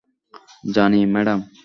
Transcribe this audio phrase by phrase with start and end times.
[0.75, 1.39] জানি, ম্যাডাম।